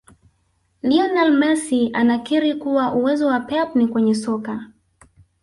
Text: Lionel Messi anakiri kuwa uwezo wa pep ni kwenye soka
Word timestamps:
Lionel 0.81 1.31
Messi 1.31 1.89
anakiri 1.93 2.55
kuwa 2.55 2.93
uwezo 2.93 3.27
wa 3.27 3.39
pep 3.39 3.75
ni 3.75 3.87
kwenye 3.87 4.15
soka 4.15 4.67